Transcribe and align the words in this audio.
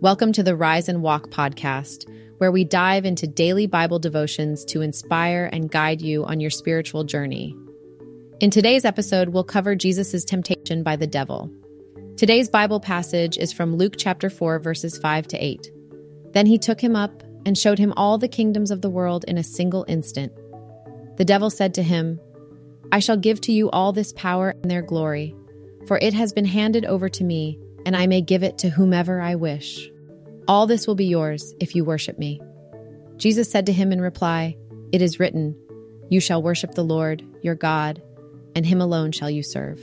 Welcome 0.00 0.30
to 0.34 0.44
the 0.44 0.54
Rise 0.54 0.88
and 0.88 1.02
Walk 1.02 1.28
podcast, 1.30 2.08
where 2.38 2.52
we 2.52 2.62
dive 2.62 3.04
into 3.04 3.26
daily 3.26 3.66
Bible 3.66 3.98
devotions 3.98 4.64
to 4.66 4.80
inspire 4.80 5.50
and 5.52 5.72
guide 5.72 6.00
you 6.00 6.24
on 6.24 6.38
your 6.38 6.50
spiritual 6.50 7.02
journey. 7.02 7.56
In 8.38 8.50
today's 8.50 8.84
episode, 8.84 9.30
we'll 9.30 9.42
cover 9.42 9.74
Jesus' 9.74 10.24
temptation 10.24 10.84
by 10.84 10.94
the 10.94 11.08
devil. 11.08 11.50
Today's 12.16 12.48
Bible 12.48 12.78
passage 12.78 13.38
is 13.38 13.52
from 13.52 13.74
Luke 13.74 13.94
chapter 13.98 14.30
4, 14.30 14.60
verses 14.60 14.96
5 14.96 15.26
to 15.26 15.44
8. 15.44 15.72
Then 16.32 16.46
he 16.46 16.58
took 16.58 16.80
him 16.80 16.94
up 16.94 17.24
and 17.44 17.58
showed 17.58 17.80
him 17.80 17.92
all 17.96 18.18
the 18.18 18.28
kingdoms 18.28 18.70
of 18.70 18.82
the 18.82 18.90
world 18.90 19.24
in 19.26 19.36
a 19.36 19.42
single 19.42 19.84
instant. 19.88 20.32
The 21.16 21.24
devil 21.24 21.50
said 21.50 21.74
to 21.74 21.82
him, 21.82 22.20
I 22.92 23.00
shall 23.00 23.16
give 23.16 23.40
to 23.40 23.52
you 23.52 23.68
all 23.70 23.92
this 23.92 24.12
power 24.12 24.54
and 24.62 24.70
their 24.70 24.80
glory, 24.80 25.34
for 25.88 25.98
it 25.98 26.14
has 26.14 26.32
been 26.32 26.44
handed 26.44 26.84
over 26.84 27.08
to 27.08 27.24
me 27.24 27.58
and 27.88 27.96
I 27.96 28.06
may 28.06 28.20
give 28.20 28.42
it 28.42 28.58
to 28.58 28.68
whomever 28.68 29.18
I 29.18 29.36
wish. 29.36 29.90
All 30.46 30.66
this 30.66 30.86
will 30.86 30.94
be 30.94 31.06
yours 31.06 31.54
if 31.58 31.74
you 31.74 31.86
worship 31.86 32.18
me. 32.18 32.38
Jesus 33.16 33.50
said 33.50 33.64
to 33.64 33.72
him 33.72 33.92
in 33.92 34.02
reply, 34.02 34.58
It 34.92 35.00
is 35.00 35.18
written, 35.18 35.56
You 36.10 36.20
shall 36.20 36.42
worship 36.42 36.74
the 36.74 36.84
Lord, 36.84 37.24
your 37.40 37.54
God, 37.54 38.02
and 38.54 38.66
him 38.66 38.82
alone 38.82 39.12
shall 39.12 39.30
you 39.30 39.42
serve. 39.42 39.80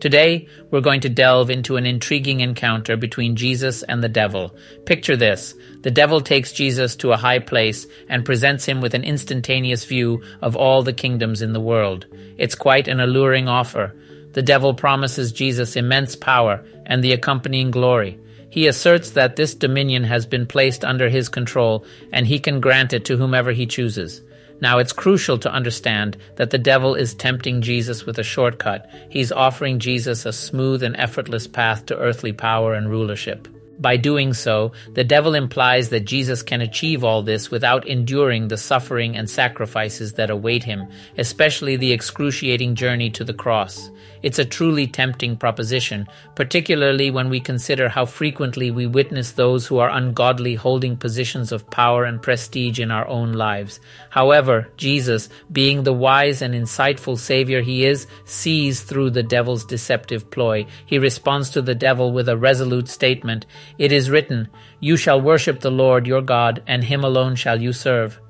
Today, 0.00 0.46
we're 0.70 0.80
going 0.80 1.00
to 1.00 1.08
delve 1.08 1.50
into 1.50 1.76
an 1.76 1.84
intriguing 1.84 2.38
encounter 2.38 2.96
between 2.96 3.34
Jesus 3.34 3.82
and 3.82 4.00
the 4.02 4.08
devil. 4.08 4.54
Picture 4.86 5.16
this. 5.16 5.54
The 5.82 5.90
devil 5.90 6.20
takes 6.20 6.52
Jesus 6.52 6.94
to 6.96 7.10
a 7.10 7.16
high 7.16 7.40
place 7.40 7.84
and 8.08 8.24
presents 8.24 8.64
him 8.64 8.80
with 8.80 8.94
an 8.94 9.02
instantaneous 9.02 9.84
view 9.84 10.22
of 10.40 10.54
all 10.54 10.82
the 10.84 10.92
kingdoms 10.92 11.42
in 11.42 11.52
the 11.52 11.60
world. 11.60 12.06
It's 12.36 12.54
quite 12.54 12.86
an 12.86 13.00
alluring 13.00 13.48
offer. 13.48 13.92
The 14.34 14.42
devil 14.42 14.72
promises 14.72 15.32
Jesus 15.32 15.74
immense 15.74 16.14
power 16.14 16.64
and 16.86 17.02
the 17.02 17.12
accompanying 17.12 17.72
glory. 17.72 18.20
He 18.50 18.68
asserts 18.68 19.10
that 19.10 19.34
this 19.34 19.54
dominion 19.54 20.04
has 20.04 20.26
been 20.26 20.46
placed 20.46 20.84
under 20.84 21.08
his 21.08 21.28
control 21.28 21.84
and 22.12 22.24
he 22.24 22.38
can 22.38 22.60
grant 22.60 22.92
it 22.92 23.04
to 23.06 23.16
whomever 23.16 23.50
he 23.50 23.66
chooses. 23.66 24.22
Now, 24.60 24.78
it's 24.78 24.92
crucial 24.92 25.38
to 25.38 25.52
understand 25.52 26.16
that 26.36 26.50
the 26.50 26.58
devil 26.58 26.94
is 26.94 27.14
tempting 27.14 27.62
Jesus 27.62 28.04
with 28.04 28.18
a 28.18 28.24
shortcut. 28.24 28.90
He's 29.08 29.30
offering 29.30 29.78
Jesus 29.78 30.26
a 30.26 30.32
smooth 30.32 30.82
and 30.82 30.96
effortless 30.96 31.46
path 31.46 31.86
to 31.86 31.96
earthly 31.96 32.32
power 32.32 32.74
and 32.74 32.90
rulership. 32.90 33.46
By 33.80 33.96
doing 33.96 34.34
so, 34.34 34.72
the 34.94 35.04
devil 35.04 35.34
implies 35.34 35.90
that 35.90 36.04
Jesus 36.04 36.42
can 36.42 36.60
achieve 36.60 37.04
all 37.04 37.22
this 37.22 37.50
without 37.50 37.86
enduring 37.86 38.48
the 38.48 38.56
suffering 38.56 39.16
and 39.16 39.30
sacrifices 39.30 40.14
that 40.14 40.30
await 40.30 40.64
him, 40.64 40.88
especially 41.16 41.76
the 41.76 41.92
excruciating 41.92 42.74
journey 42.74 43.10
to 43.10 43.24
the 43.24 43.34
cross. 43.34 43.90
It's 44.20 44.40
a 44.40 44.44
truly 44.44 44.88
tempting 44.88 45.36
proposition, 45.36 46.08
particularly 46.34 47.10
when 47.10 47.30
we 47.30 47.38
consider 47.38 47.88
how 47.88 48.04
frequently 48.04 48.70
we 48.72 48.86
witness 48.86 49.32
those 49.32 49.66
who 49.66 49.78
are 49.78 49.90
ungodly 49.90 50.56
holding 50.56 50.96
positions 50.96 51.52
of 51.52 51.70
power 51.70 52.04
and 52.04 52.20
prestige 52.20 52.80
in 52.80 52.90
our 52.90 53.06
own 53.06 53.32
lives. 53.32 53.78
However, 54.10 54.68
Jesus, 54.76 55.28
being 55.52 55.84
the 55.84 55.92
wise 55.92 56.42
and 56.42 56.52
insightful 56.52 57.16
Savior 57.16 57.62
he 57.62 57.86
is, 57.86 58.08
sees 58.24 58.82
through 58.82 59.10
the 59.10 59.22
devil's 59.22 59.64
deceptive 59.64 60.30
ploy. 60.30 60.66
He 60.86 60.98
responds 60.98 61.50
to 61.50 61.62
the 61.62 61.76
devil 61.76 62.10
with 62.10 62.28
a 62.28 62.36
resolute 62.36 62.88
statement 62.88 63.46
It 63.76 63.92
is 63.92 64.10
written, 64.10 64.48
You 64.80 64.96
shall 64.96 65.20
worship 65.20 65.60
the 65.60 65.70
Lord 65.70 66.06
your 66.06 66.22
God, 66.22 66.62
and 66.66 66.84
him 66.84 67.04
alone 67.04 67.36
shall 67.36 67.60
you 67.60 67.72
serve. 67.72 68.20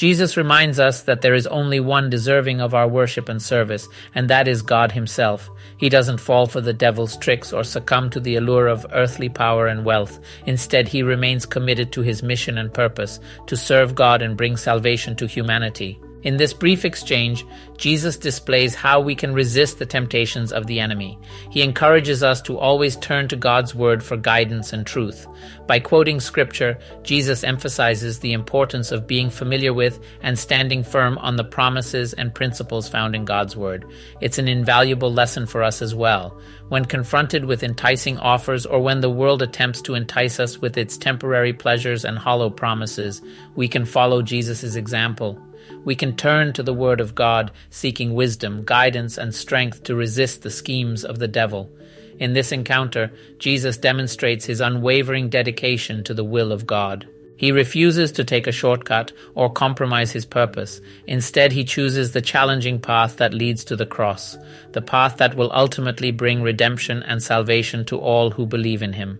Jesus 0.00 0.36
reminds 0.36 0.80
us 0.80 1.02
that 1.02 1.20
there 1.20 1.34
is 1.34 1.46
only 1.48 1.78
one 1.78 2.08
deserving 2.08 2.62
of 2.62 2.72
our 2.72 2.88
worship 2.88 3.28
and 3.28 3.42
service, 3.42 3.86
and 4.14 4.30
that 4.30 4.48
is 4.48 4.62
God 4.62 4.92
Himself. 4.92 5.50
He 5.76 5.90
doesn't 5.90 6.20
fall 6.20 6.46
for 6.46 6.62
the 6.62 6.72
devil's 6.72 7.18
tricks 7.18 7.52
or 7.52 7.64
succumb 7.64 8.08
to 8.10 8.20
the 8.20 8.36
allure 8.36 8.68
of 8.68 8.86
earthly 8.92 9.28
power 9.28 9.66
and 9.66 9.84
wealth. 9.84 10.18
Instead, 10.46 10.88
He 10.88 11.02
remains 11.02 11.44
committed 11.44 11.92
to 11.92 12.00
His 12.00 12.22
mission 12.22 12.56
and 12.56 12.72
purpose 12.72 13.20
to 13.46 13.58
serve 13.58 13.94
God 13.94 14.22
and 14.22 14.38
bring 14.38 14.56
salvation 14.56 15.16
to 15.16 15.26
humanity. 15.26 16.00
In 16.22 16.36
this 16.36 16.52
brief 16.52 16.84
exchange, 16.84 17.46
Jesus 17.78 18.18
displays 18.18 18.74
how 18.74 19.00
we 19.00 19.14
can 19.14 19.32
resist 19.32 19.78
the 19.78 19.86
temptations 19.86 20.52
of 20.52 20.66
the 20.66 20.78
enemy. 20.78 21.18
He 21.50 21.62
encourages 21.62 22.22
us 22.22 22.42
to 22.42 22.58
always 22.58 22.96
turn 22.96 23.28
to 23.28 23.36
God's 23.36 23.74
Word 23.74 24.02
for 24.02 24.18
guidance 24.18 24.74
and 24.74 24.86
truth. 24.86 25.26
By 25.66 25.80
quoting 25.80 26.20
Scripture, 26.20 26.78
Jesus 27.02 27.42
emphasizes 27.42 28.18
the 28.18 28.34
importance 28.34 28.92
of 28.92 29.06
being 29.06 29.30
familiar 29.30 29.72
with 29.72 29.98
and 30.22 30.38
standing 30.38 30.84
firm 30.84 31.16
on 31.18 31.36
the 31.36 31.44
promises 31.44 32.12
and 32.12 32.34
principles 32.34 32.86
found 32.86 33.14
in 33.14 33.24
God's 33.24 33.56
Word. 33.56 33.86
It's 34.20 34.38
an 34.38 34.48
invaluable 34.48 35.12
lesson 35.12 35.46
for 35.46 35.62
us 35.62 35.80
as 35.80 35.94
well. 35.94 36.38
When 36.68 36.84
confronted 36.84 37.46
with 37.46 37.62
enticing 37.62 38.18
offers 38.18 38.66
or 38.66 38.80
when 38.80 39.00
the 39.00 39.10
world 39.10 39.40
attempts 39.40 39.80
to 39.82 39.94
entice 39.94 40.38
us 40.38 40.58
with 40.58 40.76
its 40.76 40.98
temporary 40.98 41.54
pleasures 41.54 42.04
and 42.04 42.18
hollow 42.18 42.50
promises, 42.50 43.22
we 43.56 43.68
can 43.68 43.86
follow 43.86 44.20
Jesus' 44.20 44.74
example. 44.74 45.40
We 45.84 45.94
can 45.94 46.16
turn 46.16 46.52
to 46.52 46.62
the 46.62 46.74
Word 46.74 47.00
of 47.00 47.14
God, 47.14 47.50
seeking 47.70 48.14
wisdom, 48.14 48.62
guidance, 48.64 49.18
and 49.18 49.34
strength 49.34 49.82
to 49.84 49.94
resist 49.94 50.42
the 50.42 50.50
schemes 50.50 51.04
of 51.04 51.18
the 51.18 51.28
devil. 51.28 51.70
In 52.18 52.34
this 52.34 52.52
encounter, 52.52 53.10
Jesus 53.38 53.78
demonstrates 53.78 54.44
his 54.44 54.60
unwavering 54.60 55.30
dedication 55.30 56.04
to 56.04 56.14
the 56.14 56.24
will 56.24 56.52
of 56.52 56.66
God. 56.66 57.08
He 57.38 57.52
refuses 57.52 58.12
to 58.12 58.24
take 58.24 58.46
a 58.46 58.52
shortcut 58.52 59.12
or 59.34 59.50
compromise 59.50 60.12
his 60.12 60.26
purpose. 60.26 60.82
Instead, 61.06 61.52
he 61.52 61.64
chooses 61.64 62.12
the 62.12 62.20
challenging 62.20 62.78
path 62.78 63.16
that 63.16 63.32
leads 63.32 63.64
to 63.64 63.76
the 63.76 63.86
cross, 63.86 64.36
the 64.72 64.82
path 64.82 65.16
that 65.16 65.34
will 65.34 65.50
ultimately 65.54 66.10
bring 66.10 66.42
redemption 66.42 67.02
and 67.04 67.22
salvation 67.22 67.86
to 67.86 67.98
all 67.98 68.30
who 68.30 68.44
believe 68.44 68.82
in 68.82 68.92
him. 68.92 69.18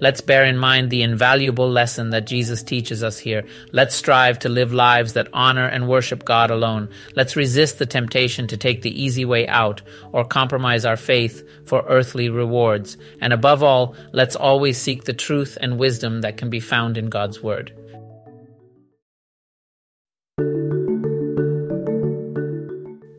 Let's 0.00 0.20
bear 0.20 0.44
in 0.44 0.56
mind 0.56 0.90
the 0.90 1.02
invaluable 1.02 1.70
lesson 1.70 2.10
that 2.10 2.26
Jesus 2.26 2.62
teaches 2.62 3.04
us 3.04 3.18
here. 3.18 3.44
Let's 3.72 3.94
strive 3.94 4.38
to 4.40 4.48
live 4.48 4.72
lives 4.72 5.12
that 5.12 5.28
honor 5.32 5.66
and 5.66 5.88
worship 5.88 6.24
God 6.24 6.50
alone. 6.50 6.88
Let's 7.14 7.36
resist 7.36 7.78
the 7.78 7.86
temptation 7.86 8.46
to 8.48 8.56
take 8.56 8.82
the 8.82 9.02
easy 9.02 9.24
way 9.24 9.46
out 9.46 9.82
or 10.12 10.24
compromise 10.24 10.84
our 10.84 10.96
faith 10.96 11.46
for 11.66 11.84
earthly 11.86 12.28
rewards. 12.28 12.96
And 13.20 13.32
above 13.32 13.62
all, 13.62 13.94
let's 14.12 14.36
always 14.36 14.78
seek 14.78 15.04
the 15.04 15.12
truth 15.12 15.58
and 15.60 15.78
wisdom 15.78 16.22
that 16.22 16.36
can 16.36 16.50
be 16.50 16.60
found 16.60 16.96
in 16.96 17.10
God's 17.10 17.42
Word. 17.42 17.72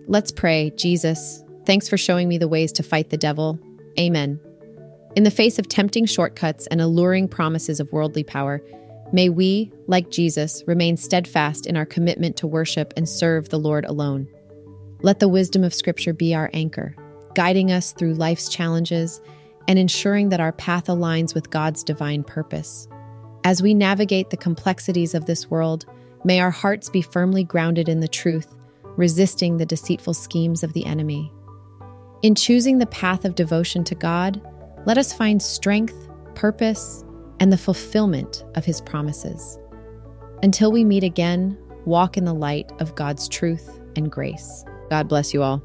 Let's 0.08 0.32
pray, 0.32 0.72
Jesus. 0.76 1.42
Thanks 1.66 1.88
for 1.88 1.98
showing 1.98 2.28
me 2.28 2.38
the 2.38 2.50
ways 2.50 2.74
to 2.74 2.84
fight 2.84 3.12
the 3.12 3.18
devil. 3.18 3.60
Amen. 3.98 4.40
In 5.14 5.24
the 5.24 5.32
face 5.32 5.60
of 5.60 5.68
tempting 5.68 6.06
shortcuts 6.06 6.68
and 6.68 6.80
alluring 6.80 7.28
promises 7.28 7.82
of 7.82 7.92
worldly 7.92 8.24
power, 8.24 8.62
may 9.12 9.28
we, 9.28 9.72
like 9.88 10.10
Jesus, 10.10 10.64
remain 10.68 10.96
steadfast 10.96 11.66
in 11.66 11.76
our 11.76 11.86
commitment 11.86 12.38
to 12.38 12.48
worship 12.48 12.94
and 12.96 13.10
serve 13.10 13.50
the 13.50 13.60
Lord 13.60 13.84
alone. 13.84 14.30
Let 15.02 15.20
the 15.20 15.28
wisdom 15.28 15.66
of 15.66 15.74
Scripture 15.74 16.14
be 16.14 16.34
our 16.34 16.50
anchor, 16.54 16.96
guiding 17.36 17.72
us 17.72 17.92
through 17.92 18.14
life's 18.14 18.48
challenges 18.48 19.20
and 19.68 19.78
ensuring 19.78 20.30
that 20.30 20.40
our 20.40 20.54
path 20.54 20.86
aligns 20.86 21.36
with 21.36 21.50
God's 21.50 21.84
divine 21.84 22.24
purpose. 22.24 22.88
As 23.44 23.62
we 23.62 23.74
navigate 23.74 24.30
the 24.30 24.38
complexities 24.38 25.14
of 25.14 25.26
this 25.26 25.50
world, 25.50 25.86
may 26.24 26.40
our 26.40 26.52
hearts 26.52 26.90
be 26.90 27.02
firmly 27.02 27.44
grounded 27.44 27.90
in 27.90 28.00
the 28.00 28.08
truth, 28.08 28.56
resisting 28.96 29.58
the 29.58 29.66
deceitful 29.66 30.14
schemes 30.14 30.64
of 30.64 30.72
the 30.72 30.86
enemy. 30.86 31.34
In 32.22 32.34
choosing 32.34 32.78
the 32.78 32.86
path 32.86 33.26
of 33.26 33.36
devotion 33.36 33.84
to 33.86 33.96
God, 33.96 34.42
let 34.86 34.98
us 34.98 35.14
find 35.14 35.42
strength, 35.42 36.10
purpose, 36.36 37.04
and 37.40 37.52
the 37.52 37.58
fulfillment 37.58 38.44
of 38.56 38.66
His 38.66 38.82
promises. 38.82 39.58
Until 40.44 40.72
we 40.72 40.84
meet 40.84 41.04
again, 41.04 41.58
walk 41.86 42.18
in 42.18 42.26
the 42.26 42.34
light 42.34 42.72
of 42.80 42.96
God's 42.96 43.28
truth 43.28 43.80
and 43.96 44.12
grace. 44.12 44.66
God 44.90 45.08
bless 45.08 45.34
you 45.34 45.44
all. 45.44 45.64